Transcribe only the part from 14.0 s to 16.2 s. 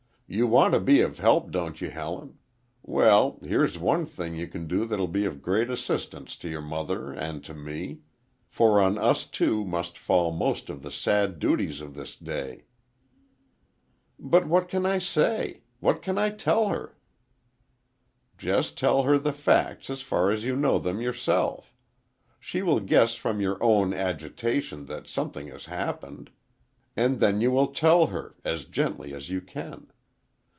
"But what can I say? What can